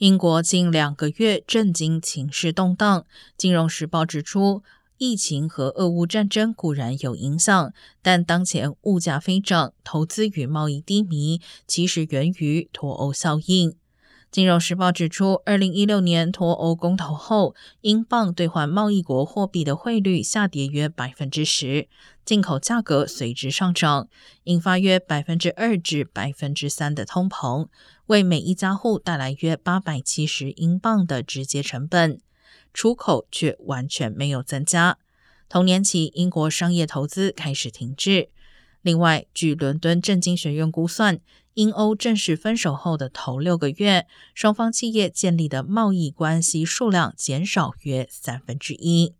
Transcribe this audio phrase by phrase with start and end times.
[0.00, 3.00] 英国近两个月震惊情势动荡，
[3.36, 4.62] 《金融时报》指出，
[4.96, 13.72] 疫情和俄乌战争固然有影响，但当前物价飞涨、投资与贸易低迷，其实源于脱欧效应。
[14.30, 21.88] 《金融时报》指出，二零一六年脱欧公投后，英镑兑换贸易国货币的汇率下跌约百分之十，
[22.30, 24.08] 进口价格随之上涨，
[24.44, 27.66] 引发约百分之二至百分之三的通膨。
[28.06, 32.20] 为每一家户带来约八百七十英镑的直接成本，
[32.72, 34.96] 出口却完全没有增加。
[35.48, 38.28] 同年起，英国商业投资开始停滞。
[38.80, 41.18] 另外，据伦敦政经学院估算，
[41.54, 44.06] 英欧正式分手后的头六个月，
[44.36, 49.16] 双方企业建立的贸易关系数量减少约三分之一。